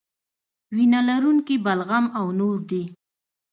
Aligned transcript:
وینه 0.75 0.99
لرونکي 1.09 1.55
بلغم 1.65 2.05
او 2.19 2.25
نور 2.39 2.57
دي. 2.69 2.83